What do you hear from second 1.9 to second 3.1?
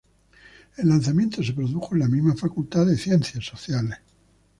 en la misma facultad de